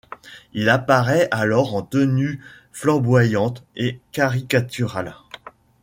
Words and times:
Il 0.53 0.69
apparaît 0.69 1.27
alors 1.29 1.75
en 1.75 1.83
tenue 1.83 2.43
flamboyante 2.71 3.63
et 3.75 3.99
caricaturale. 4.11 5.13